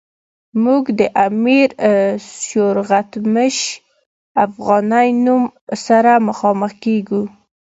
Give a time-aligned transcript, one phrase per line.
[0.63, 1.69] موږ د امیر
[2.41, 3.57] سیورغتمش
[4.45, 5.43] افغانی نوم
[5.85, 7.23] سره مخامخ کیږو.